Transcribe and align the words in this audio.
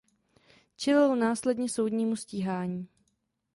Čelil 0.75 1.15
následně 1.15 1.69
soudnímu 1.69 2.15
stíhání. 2.15 2.87